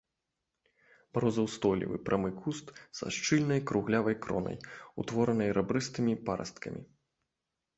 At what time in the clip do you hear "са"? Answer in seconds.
2.99-3.07